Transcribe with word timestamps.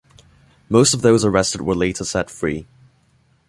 Most 0.67 0.95
of 0.95 1.03
those 1.03 1.23
arrested 1.23 1.61
were 1.61 1.75
later 1.75 2.03
set 2.03 2.31
free. 2.31 2.65